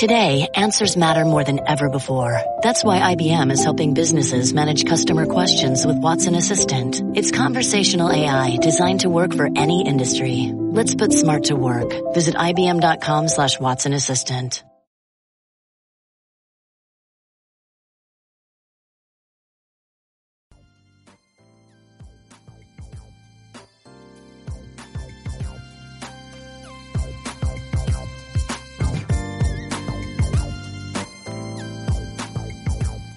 [0.00, 2.40] Today, answers matter more than ever before.
[2.62, 7.02] That's why IBM is helping businesses manage customer questions with Watson Assistant.
[7.14, 10.52] It's conversational AI designed to work for any industry.
[10.54, 11.92] Let's put smart to work.
[12.14, 14.64] Visit IBM.com slash Watson Assistant.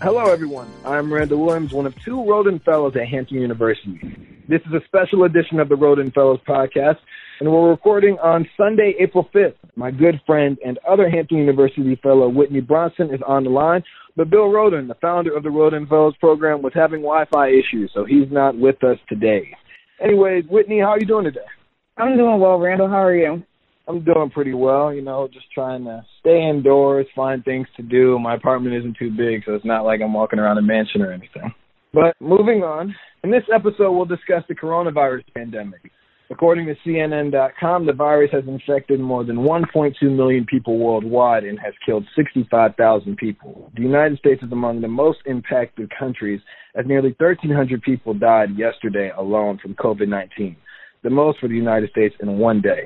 [0.03, 0.67] Hello, everyone.
[0.83, 4.01] I'm Randall Williams, one of two Rhoden Fellows at Hampton University.
[4.49, 6.97] This is a special edition of the Rhoden Fellows podcast,
[7.39, 9.55] and we're recording on Sunday, April 5th.
[9.77, 13.81] My good friend and other Hampton University fellow Whitney Bronson is on the line,
[14.17, 18.03] but Bill Rhoden, the founder of the Rhoden Fellows program, was having Wi-Fi issues, so
[18.03, 19.55] he's not with us today.
[20.03, 21.47] Anyways, Whitney, how are you doing today?
[21.95, 22.89] I'm doing well, Randall.
[22.89, 23.43] How are you?
[23.87, 28.17] I'm doing pretty well, you know, just trying to stay indoors, find things to do.
[28.17, 31.11] My apartment isn't too big, so it's not like I'm walking around a mansion or
[31.11, 31.53] anything.
[31.93, 35.91] But moving on, in this episode, we'll discuss the coronavirus pandemic.
[36.31, 41.73] According to CNN.com, the virus has infected more than 1.2 million people worldwide and has
[41.85, 43.69] killed 65,000 people.
[43.75, 46.39] The United States is among the most impacted countries,
[46.75, 50.55] as nearly 1,300 people died yesterday alone from COVID 19,
[51.03, 52.83] the most for the United States in one day.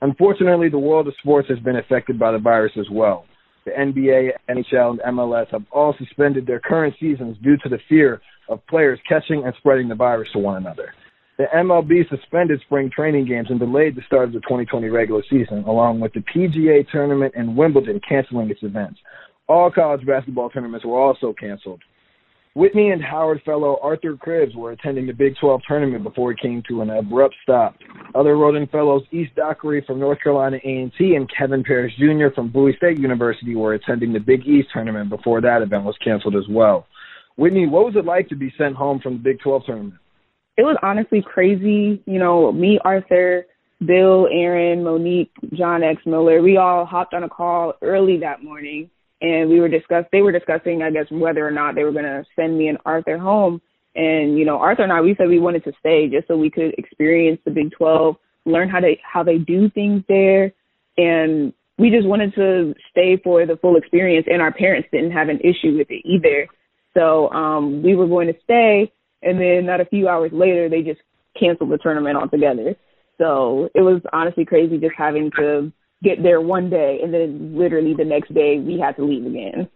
[0.00, 3.24] Unfortunately, the world of sports has been affected by the virus as well.
[3.64, 8.20] The NBA, NHL, and MLS have all suspended their current seasons due to the fear
[8.48, 10.94] of players catching and spreading the virus to one another.
[11.36, 15.64] The MLB suspended spring training games and delayed the start of the 2020 regular season,
[15.66, 18.98] along with the PGA tournament and Wimbledon canceling its events.
[19.48, 21.80] All college basketball tournaments were also canceled.
[22.54, 26.62] Whitney and Howard fellow Arthur Cribbs were attending the Big 12 tournament before it came
[26.68, 27.76] to an abrupt stop.
[28.14, 32.34] Other Rhoden fellows East Dockery from North Carolina A&T and Kevin Parrish Jr.
[32.34, 36.36] from Bowie State University were attending the Big East tournament before that event was canceled
[36.36, 36.86] as well.
[37.36, 39.94] Whitney, what was it like to be sent home from the Big 12 tournament?
[40.56, 42.02] It was honestly crazy.
[42.06, 43.46] You know, me, Arthur,
[43.84, 46.02] Bill, Aaron, Monique, John X.
[46.04, 48.90] Miller, we all hopped on a call early that morning
[49.20, 52.24] and we were discuss they were discussing I guess whether or not they were gonna
[52.36, 53.60] send me and Arthur home.
[53.94, 56.50] And, you know, Arthur and I we said we wanted to stay just so we
[56.50, 60.52] could experience the Big Twelve, learn how they how they do things there
[60.96, 65.28] and we just wanted to stay for the full experience and our parents didn't have
[65.28, 66.48] an issue with it either.
[66.94, 68.92] So um we were going to stay
[69.22, 71.00] and then not a few hours later they just
[71.38, 72.76] canceled the tournament altogether.
[73.18, 75.72] So it was honestly crazy just having to
[76.02, 79.68] get there one day and then literally the next day we had to leave again.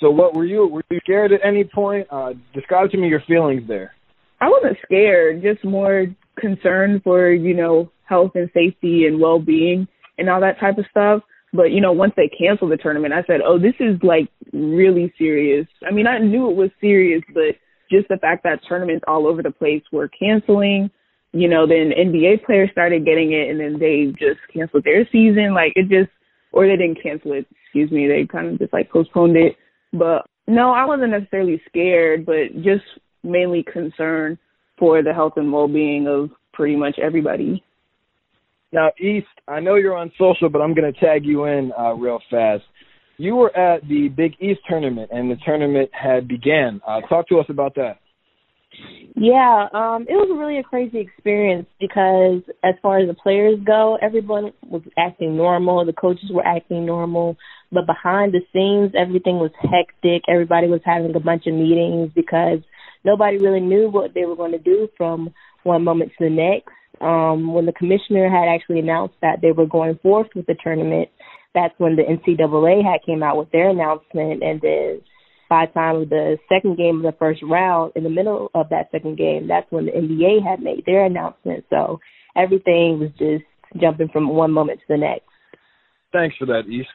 [0.00, 2.06] So what were you were you scared at any point?
[2.10, 3.92] Uh describe to me your feelings there.
[4.40, 6.06] I wasn't scared, just more
[6.36, 9.86] concerned for, you know, health and safety and well being
[10.18, 11.22] and all that type of stuff.
[11.52, 15.12] But, you know, once they canceled the tournament I said, Oh, this is like really
[15.16, 15.66] serious.
[15.88, 17.54] I mean I knew it was serious, but
[17.90, 20.90] just the fact that tournaments all over the place were canceling
[21.32, 25.54] you know, then NBA players started getting it and then they just canceled their season.
[25.54, 26.10] Like it just,
[26.52, 29.56] or they didn't cancel it, excuse me, they kind of just like postponed it.
[29.92, 32.84] But no, I wasn't necessarily scared, but just
[33.22, 34.38] mainly concerned
[34.78, 37.62] for the health and well-being of pretty much everybody.
[38.72, 41.92] Now, East, I know you're on social, but I'm going to tag you in uh,
[41.92, 42.64] real fast.
[43.18, 46.80] You were at the Big East tournament, and the tournament had began.
[46.86, 47.98] Uh, talk to us about that.
[49.14, 53.98] Yeah, um, it was really a crazy experience because as far as the players go,
[54.00, 57.36] everyone was acting normal, the coaches were acting normal,
[57.70, 60.22] but behind the scenes everything was hectic.
[60.28, 62.60] Everybody was having a bunch of meetings because
[63.04, 65.32] nobody really knew what they were going to do from
[65.62, 66.72] one moment to the next.
[67.00, 71.08] Um, when the commissioner had actually announced that they were going forth with the tournament,
[71.54, 75.00] that's when the NCAA had came out with their announcement and then
[75.52, 78.90] by time of the second game of the first round, in the middle of that
[78.90, 81.66] second game, that's when the NBA had made their announcement.
[81.68, 82.00] So
[82.34, 83.44] everything was just
[83.78, 85.26] jumping from one moment to the next.
[86.10, 86.88] Thanks for that, East.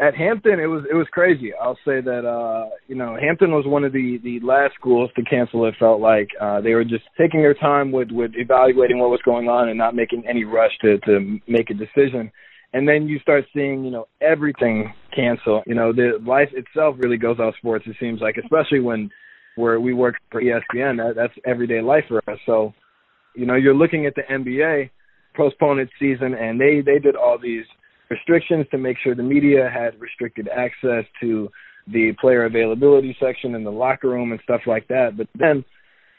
[0.00, 1.52] At Hampton, it was it was crazy.
[1.52, 5.22] I'll say that uh, you know Hampton was one of the the last schools to
[5.24, 5.66] cancel.
[5.66, 9.20] It felt like uh, they were just taking their time with with evaluating what was
[9.26, 12.32] going on and not making any rush to to make a decision
[12.72, 15.62] and then you start seeing you know everything cancel.
[15.66, 19.10] You know the life itself really goes off sports it seems like especially when
[19.56, 22.38] where we work for espn that, that's everyday life for us.
[22.46, 22.72] So
[23.34, 24.90] you know you're looking at the nba
[25.36, 27.64] postpone its season and they they did all these
[28.10, 31.48] restrictions to make sure the media had restricted access to
[31.86, 35.16] the player availability section in the locker room and stuff like that.
[35.16, 35.64] But then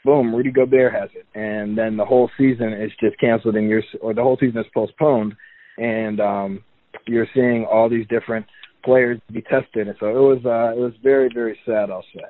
[0.04, 1.26] boom rudy gobert has it.
[1.38, 4.66] And then the whole season is just canceled and you're or the whole season is
[4.74, 5.34] postponed.
[5.78, 6.64] And um,
[7.06, 8.46] you're seeing all these different
[8.84, 11.90] players to be tested, and so it was uh, it was very very sad.
[11.90, 12.22] I'll say.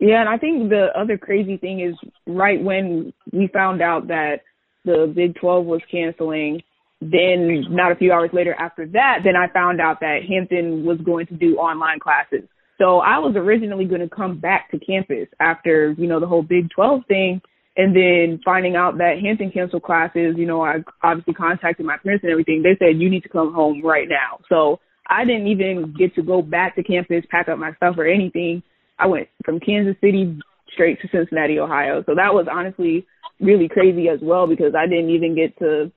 [0.00, 1.94] Yeah, and I think the other crazy thing is
[2.26, 4.40] right when we found out that
[4.86, 6.62] the Big 12 was canceling,
[7.02, 10.98] then not a few hours later after that, then I found out that Hampton was
[11.04, 12.48] going to do online classes.
[12.78, 16.42] So I was originally going to come back to campus after, you know, the whole
[16.42, 17.42] Big 12 thing.
[17.76, 22.24] And then finding out that Hampton canceled classes, you know, I obviously contacted my parents
[22.24, 22.62] and everything.
[22.62, 24.40] They said, you need to come home right now.
[24.48, 24.80] So
[25.10, 28.62] I didn't even get to go back to campus, pack up my stuff or anything.
[28.98, 30.38] I went from Kansas City
[30.72, 32.04] straight to Cincinnati, Ohio.
[32.06, 33.06] So that was honestly
[33.40, 35.90] really crazy as well because I didn't even get to,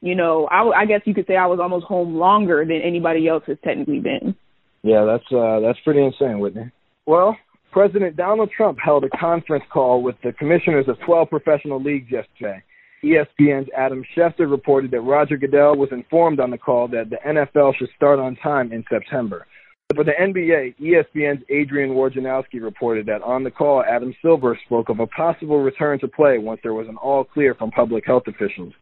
[0.00, 3.26] you know, I, I guess you could say I was almost home longer than anybody
[3.26, 4.36] else has technically been.
[4.82, 6.70] Yeah, that's uh, that's pretty insane, Whitney.
[7.06, 7.36] Well,
[7.72, 12.62] President Donald Trump held a conference call with the commissioners of 12 professional leagues yesterday.
[13.02, 17.74] ESPN's Adam Schefter reported that Roger Goodell was informed on the call that the NFL
[17.76, 19.46] should start on time in September.
[19.94, 25.00] For the NBA, ESPN's Adrian Wojnarowski reported that on the call, Adam Silver spoke of
[25.00, 28.72] a possible return to play once there was an all clear from public health officials.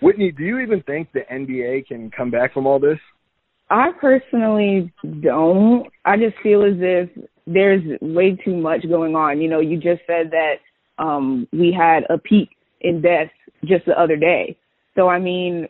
[0.00, 2.98] Whitney, do you even think the NBA can come back from all this?
[3.68, 5.86] I personally don't.
[6.04, 7.10] I just feel as if
[7.46, 9.40] there's way too much going on.
[9.40, 10.54] You know, you just said that
[11.02, 12.50] um we had a peak
[12.80, 13.32] in deaths
[13.66, 14.56] just the other day.
[14.94, 15.68] So I mean,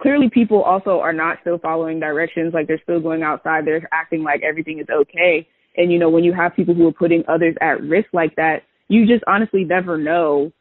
[0.00, 4.22] clearly people also are not still following directions, like they're still going outside, they're acting
[4.22, 5.46] like everything is okay.
[5.76, 8.62] And you know, when you have people who are putting others at risk like that,
[8.88, 10.52] you just honestly never know,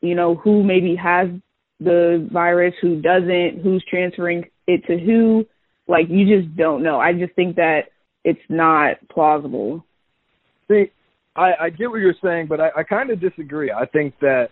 [0.00, 1.28] you know, who maybe has
[1.80, 5.44] the virus, who doesn't, who's transferring it to who
[5.86, 6.98] like you just don't know.
[6.98, 7.82] I just think that
[8.24, 9.84] it's not plausible.
[10.68, 10.90] See,
[11.36, 13.70] I, I get what you're saying, but I, I kind of disagree.
[13.70, 14.48] I think that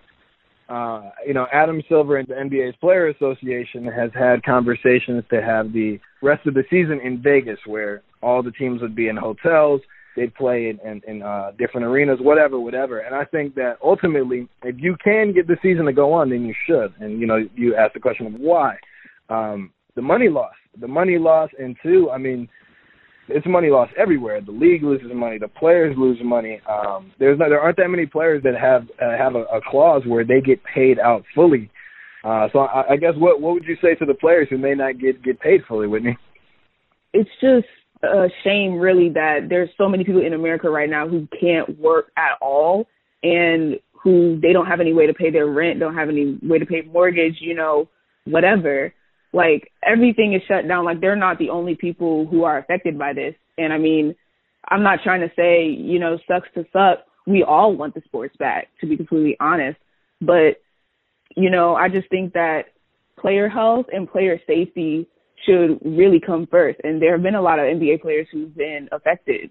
[0.73, 5.73] uh, you know Adam Silver and the NBA's Player Association has had conversations to have
[5.73, 9.83] the rest of the season in Vegas, where all the teams would be in hotels.
[10.17, 12.99] They'd play in, in, in uh, different arenas, whatever, whatever.
[13.01, 16.45] And I think that ultimately, if you can get the season to go on, then
[16.45, 16.93] you should.
[17.01, 18.77] And you know, you ask the question of why.
[19.29, 22.49] Um, the money loss, the money loss, and two, I mean,
[23.29, 24.41] it's money loss everywhere.
[24.41, 26.61] The league loses money, the players lose money.
[26.69, 30.03] Um, there's no, there aren't that many players that have uh, have a, a clause
[30.07, 31.71] where they get paid out fully.
[32.25, 34.75] Uh, so I, I guess what what would you say to the players who may
[34.75, 36.17] not get get paid fully, Whitney?
[37.13, 37.67] It's just
[38.03, 42.07] a shame, really, that there's so many people in America right now who can't work
[42.17, 42.87] at all
[43.23, 46.59] and who they don't have any way to pay their rent, don't have any way
[46.59, 47.89] to pay mortgage, you know,
[48.25, 48.93] whatever
[49.33, 50.85] like everything is shut down.
[50.85, 53.35] Like they're not the only people who are affected by this.
[53.59, 54.15] And I mean,
[54.69, 57.05] I'm not trying to say, you know, sucks to suck.
[57.27, 59.79] We all want the sports back, to be completely honest.
[60.21, 60.61] But,
[61.37, 62.67] you know, I just think that
[63.19, 65.07] player health and player safety
[65.47, 66.81] should really come first.
[66.85, 69.51] And there have been a lot of NBA players who've been affected.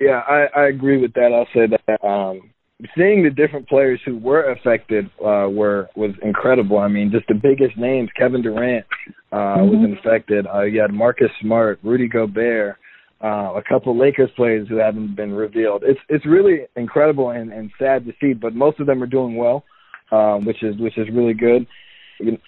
[0.00, 1.32] Yeah, I, I agree with that.
[1.32, 2.50] I'll say that um
[2.96, 6.78] seeing the different players who were affected uh, were was incredible.
[6.78, 8.84] I mean, just the biggest names: Kevin Durant
[9.32, 9.70] uh, mm-hmm.
[9.70, 10.46] was infected.
[10.52, 12.76] Uh, you had Marcus Smart, Rudy Gobert,
[13.22, 15.82] uh, a couple Lakers players who haven't been revealed.
[15.84, 19.36] It's it's really incredible and, and sad to see, but most of them are doing
[19.36, 19.64] well,
[20.10, 21.66] um, which is which is really good.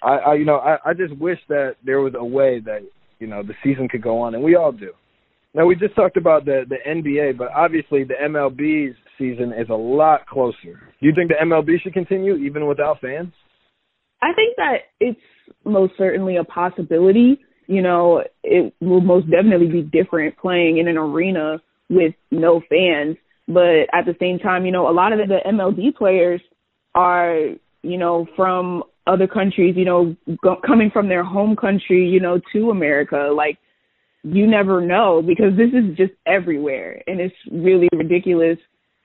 [0.01, 2.81] I, I you know I, I just wish that there was a way that
[3.19, 4.91] you know the season could go on, and we all do.
[5.53, 9.75] Now we just talked about the the NBA, but obviously the MLB's season is a
[9.75, 10.55] lot closer.
[10.99, 13.33] Do you think the MLB should continue even without fans?
[14.21, 15.19] I think that it's
[15.63, 17.39] most certainly a possibility.
[17.67, 23.17] You know, it will most definitely be different playing in an arena with no fans.
[23.47, 26.41] But at the same time, you know, a lot of the MLB players
[26.95, 27.37] are,
[27.83, 32.41] you know, from other countries, you know, go, coming from their home country, you know,
[32.53, 33.29] to America.
[33.35, 33.57] Like,
[34.23, 37.01] you never know because this is just everywhere.
[37.07, 38.57] And it's really ridiculous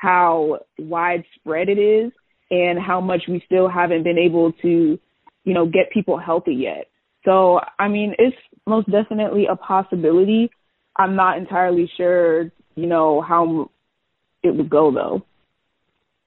[0.02, 2.10] how widespread it is
[2.50, 4.98] and how much we still haven't been able to,
[5.44, 6.88] you know, get people healthy yet.
[7.24, 10.50] So, I mean, it's most definitely a possibility.
[10.96, 13.70] I'm not entirely sure, you know, how
[14.42, 15.22] it would go though.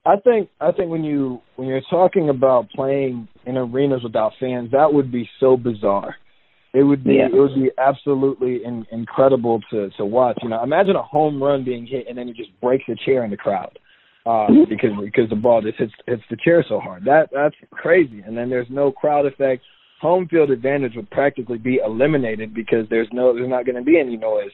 [0.06, 4.72] I think I think when you when you're talking about playing in arenas without fans,
[4.72, 6.16] that would be so bizarre.
[6.76, 7.28] It would be yeah.
[7.28, 10.38] it would be absolutely in, incredible to to watch.
[10.44, 13.24] You know, imagine a home run being hit and then it just breaks a chair
[13.24, 13.80] in the crowd
[14.26, 17.06] uh, because because the ball just hits hits the chair so hard.
[17.06, 18.22] That that's crazy.
[18.26, 19.64] And then there's no crowd effect.
[20.02, 23.98] Home field advantage would practically be eliminated because there's no there's not going to be
[23.98, 24.52] any noise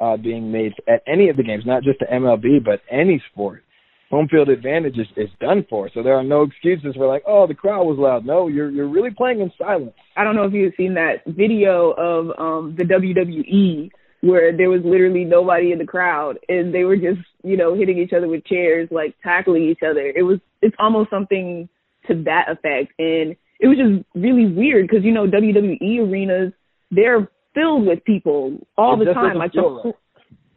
[0.00, 3.62] uh, being made at any of the games, not just the MLB but any sport
[4.10, 5.88] home field advantage is, is done for.
[5.94, 8.26] So there are no excuses for like, oh, the crowd was loud.
[8.26, 9.92] No, you're you're really playing in silence.
[10.16, 13.90] I don't know if you've seen that video of um the WWE
[14.22, 17.98] where there was literally nobody in the crowd and they were just, you know, hitting
[17.98, 20.12] each other with chairs, like tackling each other.
[20.14, 21.68] It was, it's almost something
[22.06, 22.92] to that effect.
[22.98, 26.52] And it was just really weird because, you know, WWE arenas,
[26.90, 29.38] they're filled with people all It the time.
[29.38, 29.94] Like the, right.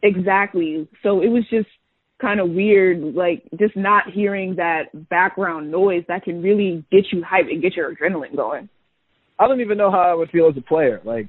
[0.02, 0.86] exactly.
[1.02, 1.68] So it was just
[2.24, 7.20] kind of weird, like just not hearing that background noise that can really get you
[7.22, 8.68] hyped and get your adrenaline going.
[9.38, 11.00] I don't even know how I would feel as a player.
[11.04, 11.28] Like,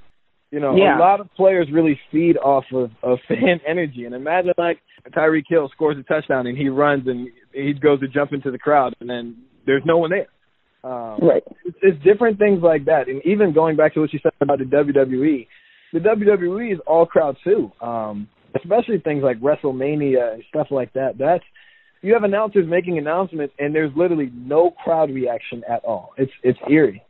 [0.52, 0.98] you know, Yeah.
[0.98, 4.06] a lot of players really feed off of, of fan energy.
[4.06, 4.80] And imagine like
[5.16, 8.60] Tyreek Hill scores a touchdown and he runs and he goes to jump into the
[8.60, 9.36] crowd and then
[9.66, 10.28] there's no one there.
[10.90, 11.44] Um, Right.
[11.66, 13.08] it's, it's different things like that.
[13.10, 15.48] And even going back to what you said about the WWE,
[15.94, 17.72] the WWE is all crowd too.
[17.82, 21.18] Um, especially things like WrestleMania and stuff like that.
[21.18, 21.44] That's
[22.02, 26.14] you have announcers making announcements and there's literally no crowd reaction at all.
[26.18, 27.04] It's it's eerie.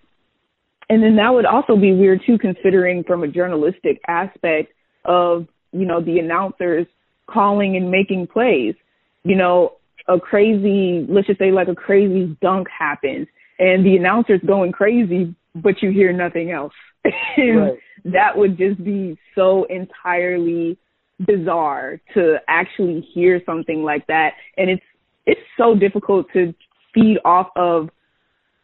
[0.90, 4.72] And then that would also be weird too, considering from a journalistic aspect
[5.04, 6.86] of, you know, the announcers
[7.28, 8.75] calling and making plays.
[9.24, 9.74] You know,
[10.08, 15.36] a crazy, let's just say like a crazy dunk happens and the announcer's going crazy,
[15.56, 16.74] but you hear nothing else.
[17.38, 17.78] Right.
[18.06, 20.78] that would just be so entirely
[21.19, 24.34] bizarre to actually hear something like that.
[24.57, 24.84] And it's,
[25.25, 26.53] it's so difficult to
[26.93, 27.89] feed off of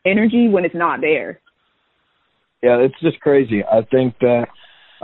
[0.06, 1.40] energy when it's not there.
[2.62, 3.64] Yeah, it's just crazy.
[3.64, 4.48] I think that,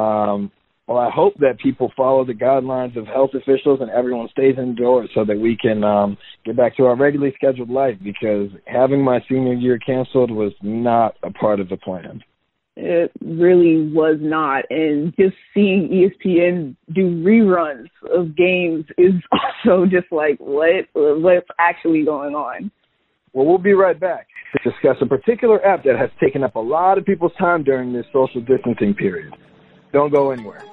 [0.02, 0.52] um,
[0.88, 5.10] well, I hope that people follow the guidelines of health officials and everyone stays indoors
[5.14, 9.20] so that we can um, get back to our regularly scheduled life because having my
[9.28, 12.24] senior year canceled was not a part of the plan.
[12.80, 14.66] It really was not.
[14.70, 19.14] And just seeing ESPN do reruns of games is
[19.66, 20.86] also just like, what?
[20.94, 22.72] What's actually going on?
[23.34, 26.60] Well, we'll be right back to discuss a particular app that has taken up a
[26.60, 29.34] lot of people's time during this social distancing period.
[29.92, 30.64] Don't go anywhere.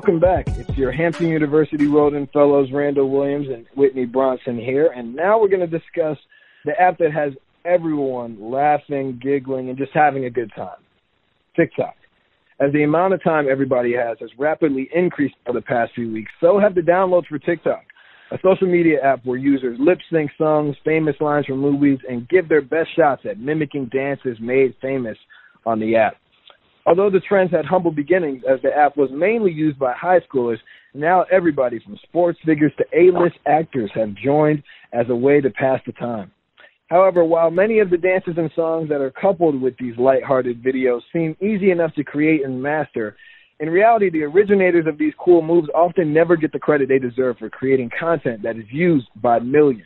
[0.00, 0.48] Welcome back.
[0.56, 4.86] It's your Hampton University Rhoden Fellows, Randall Williams and Whitney Bronson here.
[4.96, 6.16] And now we're going to discuss
[6.64, 7.34] the app that has
[7.66, 10.78] everyone laughing, giggling, and just having a good time
[11.54, 11.94] TikTok.
[12.60, 16.32] As the amount of time everybody has has rapidly increased over the past few weeks,
[16.40, 17.82] so have the downloads for TikTok,
[18.32, 22.48] a social media app where users lip sync songs, famous lines from movies, and give
[22.48, 25.18] their best shots at mimicking dances made famous
[25.66, 26.16] on the app.
[26.86, 30.58] Although the trends had humble beginnings as the app was mainly used by high schoolers,
[30.94, 35.80] now everybody from sports figures to A-list actors have joined as a way to pass
[35.86, 36.30] the time.
[36.88, 41.02] However, while many of the dances and songs that are coupled with these lighthearted videos
[41.12, 43.16] seem easy enough to create and master,
[43.60, 47.36] in reality, the originators of these cool moves often never get the credit they deserve
[47.38, 49.84] for creating content that is used by millions.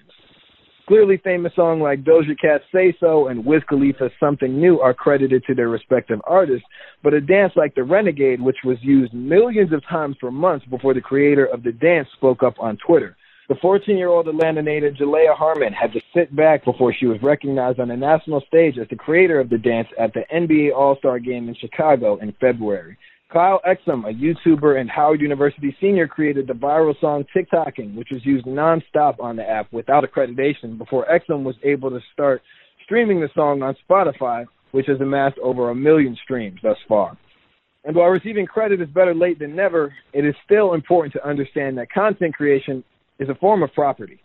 [0.87, 5.43] Clearly famous songs like Doja Cat's Say So and Wiz Khalifa's Something New are credited
[5.47, 6.67] to their respective artists,
[7.03, 10.93] but a dance like the Renegade, which was used millions of times for months before
[10.93, 13.17] the creator of the dance spoke up on Twitter.
[13.49, 17.88] The 14-year-old Atlanta native Jalaiah Harmon had to sit back before she was recognized on
[17.88, 21.55] the national stage as the creator of the dance at the NBA All-Star Game in
[21.55, 22.99] Chicago in February.
[23.33, 28.25] Kyle Exum, a YouTuber and Howard University senior, created the viral song TikToking, which was
[28.25, 32.43] used nonstop on the app without accreditation before Exum was able to start
[32.85, 37.16] streaming the song on Spotify, which has amassed over a million streams thus far.
[37.85, 41.76] And while receiving credit is better late than never, it is still important to understand
[41.78, 42.85] that content creation
[43.19, 44.21] is a form of property.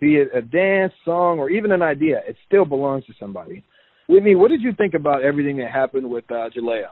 [0.00, 3.62] Be it a dance, song, or even an idea, it still belongs to somebody.
[4.08, 6.88] Whitney, what did you think about everything that happened with uh, Jalaiah?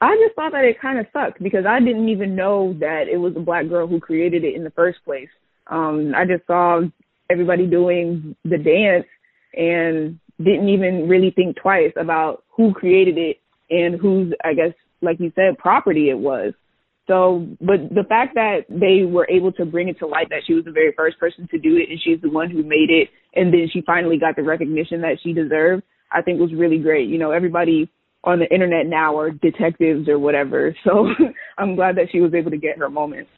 [0.00, 3.16] I just thought that it kind of sucked because I didn't even know that it
[3.16, 5.28] was a black girl who created it in the first place.
[5.68, 6.82] Um, I just saw
[7.30, 9.06] everybody doing the dance
[9.54, 13.38] and didn't even really think twice about who created it
[13.70, 16.52] and whose, I guess, like you said, property it was.
[17.08, 20.54] So, but the fact that they were able to bring it to light that she
[20.54, 23.08] was the very first person to do it and she's the one who made it
[23.34, 27.08] and then she finally got the recognition that she deserved, I think was really great.
[27.08, 27.90] You know, everybody
[28.26, 30.74] on the internet now are detectives or whatever.
[30.84, 31.08] So
[31.58, 33.28] I'm glad that she was able to get her moment.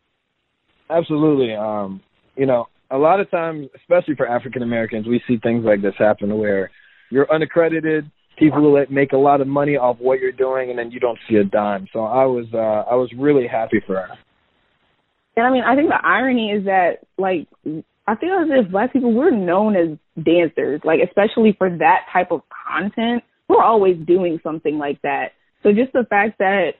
[0.90, 1.54] Absolutely.
[1.54, 2.00] Um,
[2.36, 5.94] you know, a lot of times, especially for African Americans, we see things like this
[5.98, 6.70] happen where
[7.10, 10.90] you're unaccredited, people will make a lot of money off what you're doing, and then
[10.90, 11.86] you don't see a dime.
[11.92, 14.08] So I was, uh, I was really happy for her.
[15.36, 17.46] And I mean, I think the irony is that, like,
[18.08, 22.32] I feel as if black people we're known as dancers, like especially for that type
[22.32, 23.22] of content.
[23.48, 25.32] We're always doing something like that.
[25.62, 26.72] So just the fact that,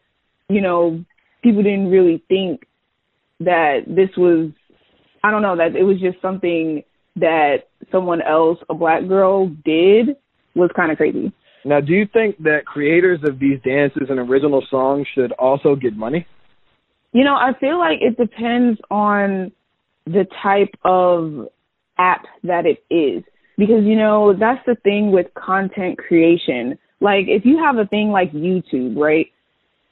[0.48, 1.04] you know,
[1.42, 2.66] people didn't really think
[3.40, 4.50] that this was
[5.22, 6.82] I don't know, that it was just something
[7.16, 10.16] that someone else, a black girl, did
[10.54, 11.32] was kind of crazy.
[11.64, 15.96] Now, do you think that creators of these dances and original songs should also get
[15.96, 16.26] money?
[17.12, 19.52] You know, I feel like it depends on
[20.06, 21.48] the type of
[21.98, 23.24] app that it is.
[23.58, 26.78] Because, you know, that's the thing with content creation.
[27.00, 29.26] Like, if you have a thing like YouTube, right?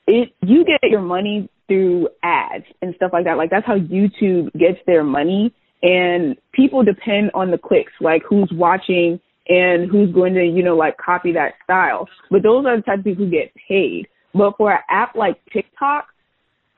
[0.06, 3.36] It, you get your money through ads and stuff like that.
[3.36, 5.52] Like, that's how YouTube gets their money.
[5.82, 10.76] And people depend on the clicks, like who's watching and who's going to, you know,
[10.76, 12.08] like copy that style.
[12.30, 14.06] But those are the type of people who get paid.
[14.32, 16.06] But for an app like TikTok,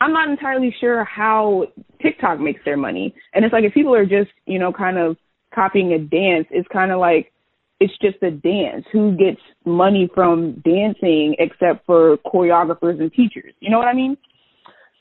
[0.00, 1.66] I'm not entirely sure how
[2.00, 3.14] TikTok makes their money.
[3.35, 5.16] And it's like if people are just, you know, kind of
[5.55, 7.33] copying a dance, it's kind of like
[7.81, 8.85] it's just a dance.
[8.93, 13.52] Who gets money from dancing except for choreographers and teachers?
[13.61, 14.17] You know what I mean?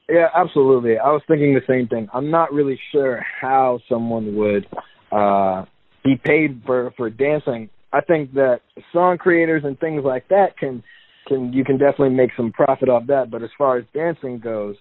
[0.10, 0.98] Yeah, absolutely.
[0.98, 2.08] I was thinking the same thing.
[2.14, 4.68] I'm not really sure how someone would
[5.12, 5.66] uh
[6.04, 7.70] be paid for for dancing.
[7.92, 8.62] I think that
[8.94, 10.84] song creators and things like that can
[11.28, 13.30] can you can definitely make some profit off that.
[13.32, 14.76] But as far as dancing goes,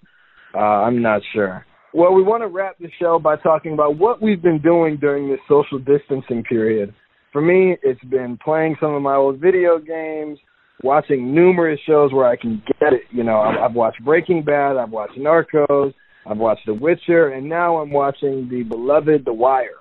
[0.55, 1.65] uh, I'm not sure.
[1.97, 5.31] Well, we want to wrap the show by talking about what we've been doing during
[5.31, 6.95] this social distancing period.
[7.33, 10.39] For me, it's been playing some of my old video games,
[10.83, 13.05] watching numerous shows where I can get it.
[13.11, 15.95] You know, I've, I've watched Breaking Bad, I've watched Narcos,
[16.27, 19.81] I've watched The Witcher, and now I'm watching the beloved The Wire.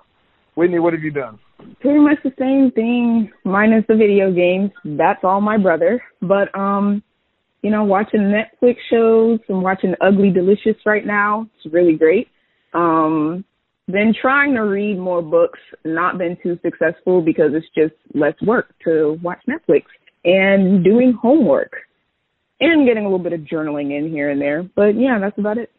[0.54, 1.38] Whitney, what have you done?
[1.82, 4.70] Pretty much the same thing, minus the video games.
[4.86, 6.02] That's all my brother.
[6.22, 7.02] But um,
[7.66, 11.48] you know, watching Netflix shows and watching Ugly Delicious right now.
[11.56, 12.28] It's really great.
[12.72, 13.44] Um,
[13.88, 18.72] been trying to read more books, not been too successful because it's just less work
[18.84, 19.82] to watch Netflix
[20.24, 21.72] and doing homework
[22.60, 24.62] and getting a little bit of journaling in here and there.
[24.62, 25.72] But yeah, that's about it.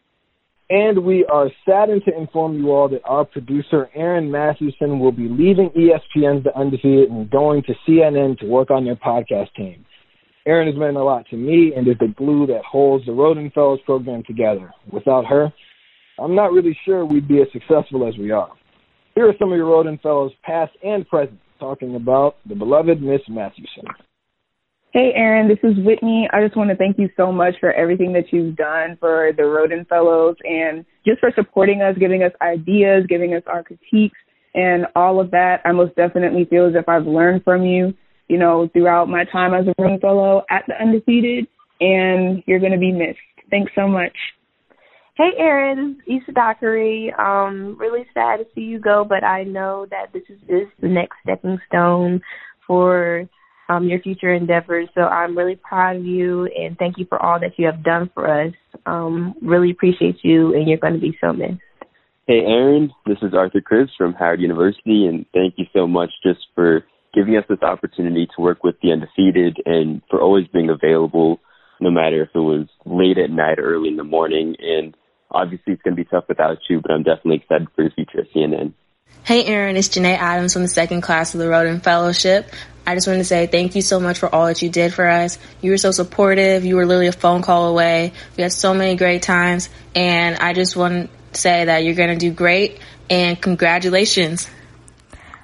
[0.68, 5.26] And we are saddened to inform you all that our producer, Aaron Mathewson, will be
[5.26, 9.86] leaving ESPN's The Undefeated and going to CNN to work on their podcast team.
[10.48, 13.52] Aaron has meant a lot to me and is the glue that holds the Rhoden
[13.52, 14.72] Fellows program together.
[14.90, 15.52] Without her,
[16.18, 18.48] I'm not really sure we'd be as successful as we are.
[19.14, 23.20] Here are some of your Rhoden Fellows, past and present, talking about the beloved Miss
[23.28, 23.84] Mathewson.
[24.94, 26.26] Hey, Aaron, this is Whitney.
[26.32, 29.42] I just want to thank you so much for everything that you've done for the
[29.42, 34.16] Rhoden Fellows and just for supporting us, giving us ideas, giving us our critiques,
[34.54, 35.60] and all of that.
[35.66, 37.92] I most definitely feel as if I've learned from you,
[38.28, 41.46] you know, throughout my time as a Rhoden Fellow at the Undefeated,
[41.80, 43.18] and you're going to be missed.
[43.50, 44.12] Thanks so much.
[45.16, 47.12] Hey, Aaron, This is Issa Dockery.
[47.18, 50.88] Um, really sad to see you go, but I know that this is, just the
[50.88, 52.20] next stepping stone
[52.66, 53.28] for
[53.68, 54.88] um, your future endeavors.
[54.94, 58.10] So I'm really proud of you and thank you for all that you have done
[58.14, 58.54] for us.
[58.86, 61.60] Um, really appreciate you and you're going to be so missed.
[62.28, 66.40] Hey, Aaron, this is Arthur Cribbs from Howard University, and thank you so much just
[66.54, 66.84] for
[67.14, 71.40] giving us this opportunity to work with the undefeated and for always being available,
[71.80, 74.56] no matter if it was late at night or early in the morning.
[74.58, 74.96] And
[75.30, 78.20] obviously, it's going to be tough without you, but I'm definitely excited for your future
[78.20, 78.74] at CNN.
[79.24, 82.50] Hey, Aaron, it's Janae Adams from the second class of the Rhoden Fellowship.
[82.86, 85.06] I just want to say thank you so much for all that you did for
[85.06, 85.38] us.
[85.60, 86.64] You were so supportive.
[86.64, 88.14] You were literally a phone call away.
[88.36, 89.68] We had so many great times.
[89.94, 94.48] And I just want to say that you're going to do great and congratulations.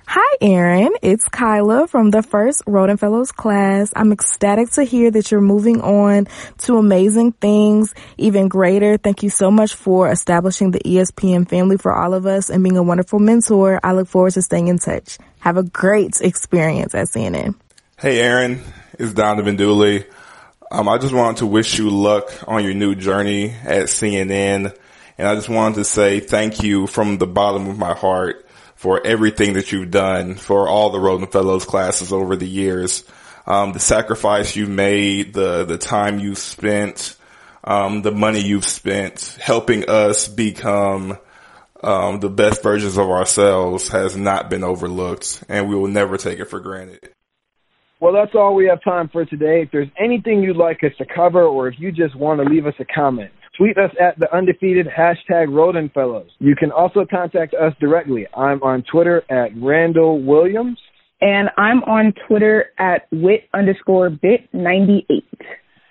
[0.06, 0.92] Hi, Aaron.
[1.02, 3.90] It's Kyla from the first Rhoden Fellows class.
[3.96, 8.98] I'm ecstatic to hear that you're moving on to amazing things, even greater.
[8.98, 12.76] Thank you so much for establishing the ESPN family for all of us and being
[12.76, 13.80] a wonderful mentor.
[13.82, 15.18] I look forward to staying in touch.
[15.40, 17.54] Have a great experience at CNN.
[17.98, 18.60] Hey, Aaron.
[18.98, 20.04] It's Donovan Dooley.
[20.70, 24.76] Um, I just wanted to wish you luck on your new journey at CNN.
[25.16, 28.43] And I just wanted to say thank you from the bottom of my heart
[28.84, 33.02] for everything that you've done for all the Rhoden Fellows classes over the years.
[33.46, 37.16] Um, the sacrifice you made, the, the time you spent,
[37.64, 41.16] um, the money you've spent helping us become,
[41.82, 46.38] um, the best versions of ourselves has not been overlooked and we will never take
[46.38, 47.08] it for granted.
[48.00, 49.62] Well, that's all we have time for today.
[49.62, 52.66] If there's anything you'd like us to cover or if you just want to leave
[52.66, 56.28] us a comment, Tweet us at the undefeated hashtag Rhoden Fellows.
[56.38, 58.26] You can also contact us directly.
[58.36, 60.78] I'm on Twitter at Randall Williams.
[61.20, 65.24] And I'm on Twitter at wit underscore bit 98.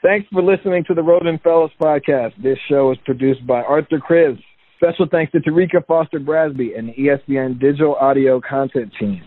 [0.04, 2.34] Thanks for listening to the Rhoden Fellows podcast.
[2.43, 4.41] This show is produced by Arthur Cribbs,
[4.84, 9.21] Special thanks to Tarika Foster Brasby and the ESPN digital audio content team.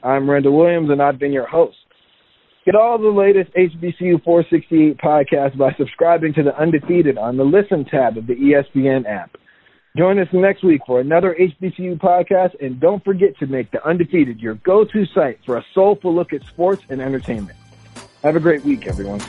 [0.00, 1.74] I'm Randall Williams, and I've been your host.
[2.64, 7.84] Get all the latest HBCU 468 podcasts by subscribing to The Undefeated on the Listen
[7.84, 9.36] tab of the ESPN app.
[9.96, 14.38] Join us next week for another HBCU podcast, and don't forget to make The Undefeated
[14.38, 17.58] your go-to site for a soulful look at sports and entertainment.
[18.22, 19.20] Have a great week, everyone.